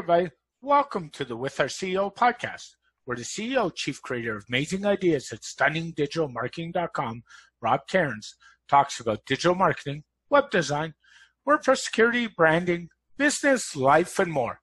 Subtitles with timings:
[0.00, 0.30] everybody.
[0.62, 5.30] Welcome to the With Our CEO podcast, where the CEO, Chief Creator of Amazing Ideas
[5.30, 7.22] at StunningDigitalMarketing.com,
[7.60, 8.34] Rob Cairns,
[8.66, 10.94] talks about digital marketing, web design,
[11.46, 14.62] WordPress security, branding, business, life, and more.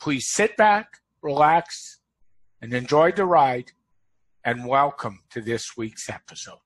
[0.00, 2.00] Please sit back, relax,
[2.62, 3.72] and enjoy the ride,
[4.44, 6.60] and welcome to this week's episode.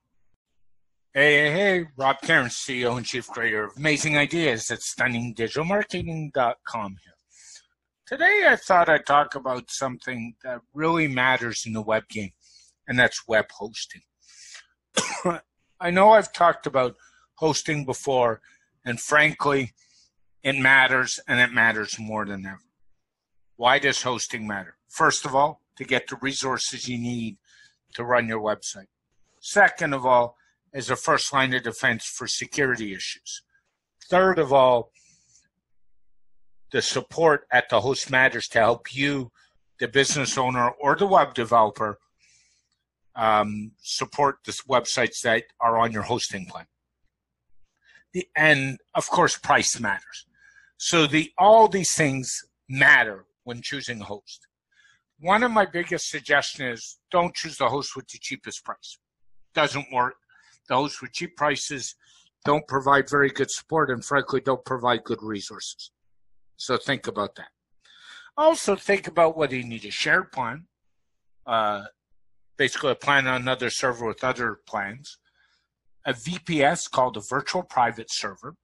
[1.12, 7.13] Hey, hey, hey, Rob Cairns, CEO and Chief Creator of Amazing Ideas at StunningDigitalMarketing.com here.
[8.06, 12.32] Today, I thought I'd talk about something that really matters in the web game,
[12.86, 14.02] and that's web hosting.
[15.80, 16.96] I know I've talked about
[17.36, 18.42] hosting before,
[18.84, 19.72] and frankly,
[20.42, 22.60] it matters, and it matters more than ever.
[23.56, 24.76] Why does hosting matter?
[24.90, 27.38] First of all, to get the resources you need
[27.94, 28.88] to run your website.
[29.40, 30.36] Second of all,
[30.74, 33.40] as a first line of defense for security issues.
[34.10, 34.90] Third of all,
[36.74, 39.30] the support at the host matters to help you,
[39.78, 42.00] the business owner or the web developer,
[43.14, 46.66] um, support the websites that are on your hosting plan.
[48.12, 50.26] The, and of course, price matters.
[50.76, 54.48] So the all these things matter when choosing a host.
[55.20, 58.98] One of my biggest suggestions is don't choose the host with the cheapest price.
[59.54, 60.16] Doesn't work.
[60.68, 61.94] The hosts with cheap prices
[62.44, 65.92] don't provide very good support and frankly don't provide good resources.
[66.56, 67.48] So think about that.
[68.36, 70.66] Also, think about whether you need a shared plan,
[71.46, 71.84] uh,
[72.56, 75.18] basically a plan on another server with other plans,
[76.06, 78.56] a VPS called a virtual private server,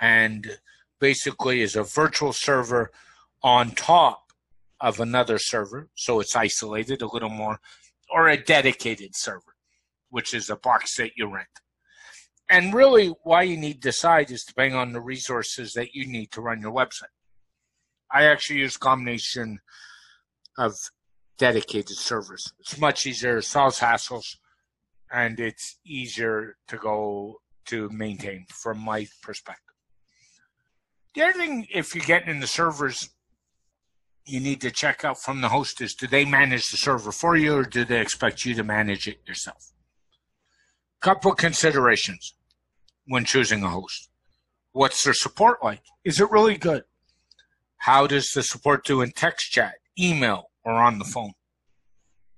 [0.00, 0.58] and
[1.00, 2.90] basically is a virtual server
[3.42, 4.32] on top
[4.80, 7.58] of another server, so it's isolated a little more,
[8.10, 9.54] or a dedicated server,
[10.10, 11.48] which is a box that you rent
[12.48, 16.40] and really why you need decide is depending on the resources that you need to
[16.40, 17.14] run your website.
[18.12, 19.58] I actually use a combination
[20.56, 20.74] of
[21.38, 22.52] dedicated servers.
[22.60, 24.36] It's much easier, solves hassles,
[25.12, 29.62] and it's easier to go to maintain from my perspective.
[31.14, 33.10] The other thing, if you're getting in the servers,
[34.24, 37.36] you need to check out from the host is do they manage the server for
[37.36, 39.72] you or do they expect you to manage it yourself?
[41.00, 42.35] Couple considerations
[43.06, 44.08] when choosing a host.
[44.72, 45.82] What's their support like?
[46.04, 46.84] Is it really good?
[47.78, 51.32] How does the support do in text chat, email, or on the phone?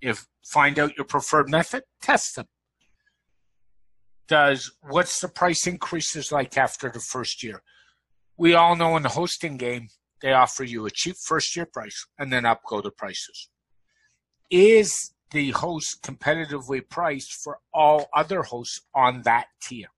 [0.00, 2.46] If find out your preferred method, test them.
[4.28, 7.62] Does what's the price increases like after the first year?
[8.36, 9.88] We all know in the hosting game,
[10.20, 13.48] they offer you a cheap first year price and then up go the prices.
[14.50, 19.88] Is the host competitively priced for all other hosts on that tier?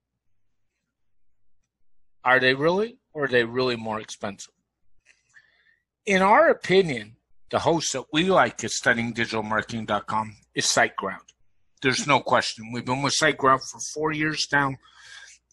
[2.24, 4.52] Are they really, or are they really more expensive?
[6.06, 7.16] In our opinion,
[7.50, 11.18] the host that we like at stunningdigitalmarketing.com is SiteGround.
[11.82, 12.72] There's no question.
[12.72, 14.74] We've been with SiteGround for four years now.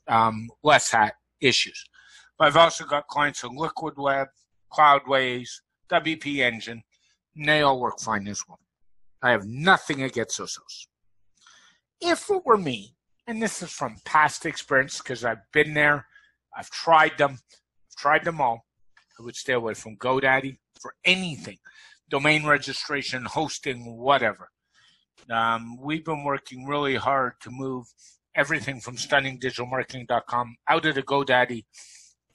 [0.08, 1.84] Um, less had issues.
[2.38, 4.28] But I've also got clients on Liquid Web,
[4.72, 5.50] Cloudways,
[5.90, 6.84] WP Engine,
[7.36, 8.60] and they all work fine as well.
[9.22, 10.88] I have nothing against those hosts.
[12.00, 12.96] If it were me,
[13.26, 16.06] and this is from past experience because I've been there
[16.58, 17.34] I've tried them.
[17.34, 18.66] I've tried them all.
[19.20, 21.58] I would stay away from GoDaddy for anything,
[22.10, 24.50] domain registration, hosting, whatever.
[25.30, 27.86] Um, we've been working really hard to move
[28.36, 31.66] everything from stunningdigitalmarketing.com out of the GoDaddy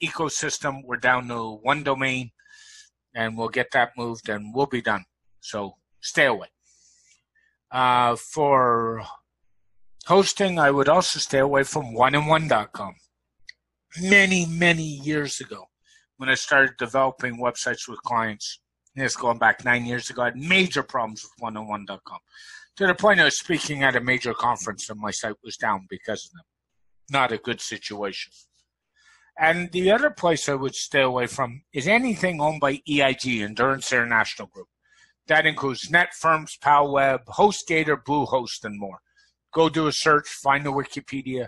[0.01, 0.81] ecosystem.
[0.85, 2.31] We're down to one domain,
[3.13, 5.05] and we'll get that moved, and we'll be done.
[5.41, 6.47] So stay away.
[7.71, 9.03] Uh, for
[10.05, 12.95] hosting, I would also stay away from 1and1.com
[14.01, 15.65] many, many years ago
[16.17, 18.59] when I started developing websites with clients.
[18.95, 20.21] This going back nine years ago.
[20.21, 22.17] I had major problems with one-on-one.com oh
[22.75, 25.87] to the point I was speaking at a major conference and my site was down
[25.89, 26.43] because of them.
[27.11, 28.31] Not a good situation.
[29.39, 33.91] And the other place I would stay away from is anything owned by EIG, Endurance
[33.91, 34.67] International Group.
[35.27, 38.99] That includes NetFirms, PowWeb, HostGator, Bluehost, and more.
[39.53, 41.47] Go do a search, find the Wikipedia,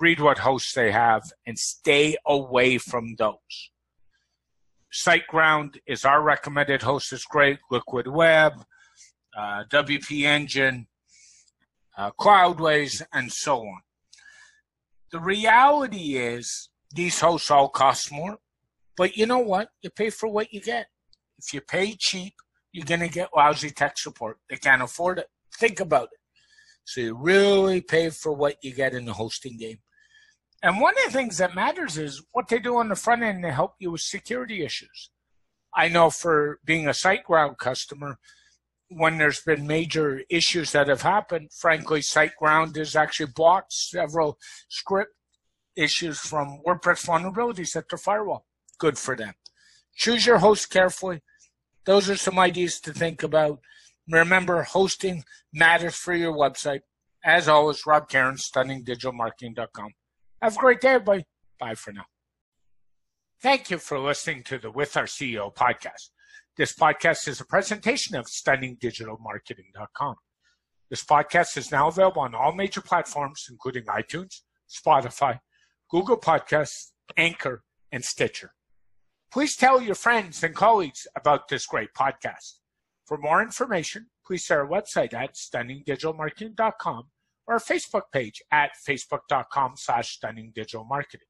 [0.00, 3.70] read what hosts they have, and stay away from those.
[4.92, 7.12] SiteGround is our recommended host.
[7.12, 7.58] It's great.
[7.70, 8.64] Liquid Web,
[9.36, 10.86] uh, WP Engine,
[11.96, 13.80] uh, Cloudways, and so on.
[15.12, 18.38] The reality is these hosts all cost more,
[18.96, 19.70] but you know what?
[19.82, 20.86] You pay for what you get.
[21.38, 22.34] If you pay cheap,
[22.72, 24.38] you're going to get lousy tech support.
[24.50, 25.26] They can't afford it.
[25.58, 26.18] Think about it.
[26.84, 29.78] So you really pay for what you get in the hosting game.
[30.62, 33.42] And one of the things that matters is what they do on the front end
[33.42, 35.10] to help you with security issues.
[35.74, 38.18] I know for being a SiteGround customer,
[38.88, 44.38] when there's been major issues that have happened, frankly, SiteGround has actually blocked several
[44.68, 45.12] script
[45.76, 48.46] issues from WordPress vulnerabilities at their firewall.
[48.78, 49.34] Good for them.
[49.94, 51.20] Choose your host carefully.
[51.84, 53.60] Those are some ideas to think about.
[54.10, 56.80] Remember, hosting matters for your website.
[57.24, 59.92] As always, Rob Cairns, stunningdigitalmarketing.com.
[60.40, 61.24] Have a great day, everybody.
[61.58, 62.04] Bye for now.
[63.42, 66.10] Thank you for listening to the With Our CEO podcast.
[66.56, 70.14] This podcast is a presentation of stunningdigitalmarketing.com.
[70.90, 75.40] This podcast is now available on all major platforms, including iTunes, Spotify,
[75.90, 78.52] Google Podcasts, Anchor, and Stitcher.
[79.32, 82.58] Please tell your friends and colleagues about this great podcast.
[83.06, 87.08] For more information, please see our website at stunningdigitalmarketing.com
[87.48, 91.28] our Facebook page at facebook.com slash stunningdigitalmarketing.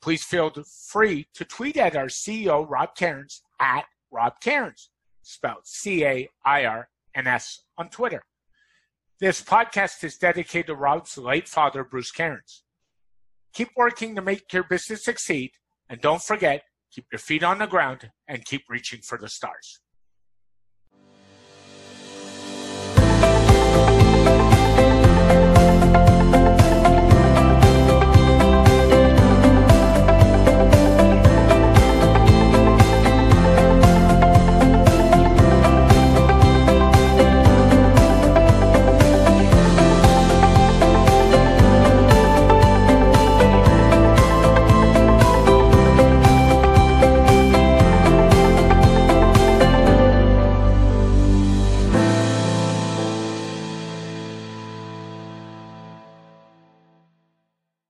[0.00, 0.52] Please feel
[0.88, 4.90] free to tweet at our CEO, Rob Cairns, at Rob Cairns,
[5.22, 8.22] spelled C A I R N S on Twitter.
[9.18, 12.62] This podcast is dedicated to Rob's late father, Bruce Cairns.
[13.54, 15.52] Keep working to make your business succeed,
[15.88, 19.80] and don't forget, keep your feet on the ground and keep reaching for the stars.